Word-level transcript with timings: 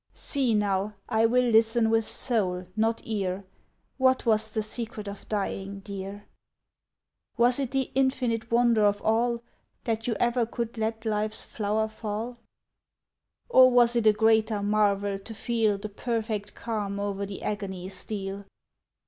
"See 0.15 0.55
now; 0.55 0.95
I 1.07 1.27
will 1.27 1.47
listen 1.51 1.91
with 1.91 2.05
soul, 2.05 2.65
not 2.75 3.01
ear; 3.05 3.45
What 3.99 4.25
was 4.25 4.51
the 4.51 4.63
secret 4.63 5.07
of 5.07 5.29
dying, 5.29 5.81
dear? 5.81 6.25
"Was 7.37 7.59
it 7.59 7.69
the 7.69 7.91
infinite 7.93 8.49
wonder 8.49 8.83
of 8.83 8.99
all 9.03 9.43
That 9.83 10.07
you 10.07 10.15
ever 10.19 10.47
could 10.47 10.75
let 10.75 11.05
life's 11.05 11.45
flower 11.45 11.87
fall? 11.87 12.39
"Or 13.47 13.69
was 13.69 13.95
it 13.95 14.07
a 14.07 14.11
greater 14.13 14.63
marvel 14.63 15.19
to 15.19 15.33
feel 15.35 15.77
The 15.77 15.89
perfect 15.89 16.55
calm 16.55 16.99
o'er 16.99 17.27
the 17.27 17.43
agony 17.43 17.87
steal? 17.89 18.45